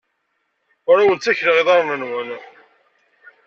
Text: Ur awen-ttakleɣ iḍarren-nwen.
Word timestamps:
Ur 0.89 0.97
awen-ttakleɣ 0.99 1.55
iḍarren-nwen. 1.57 2.29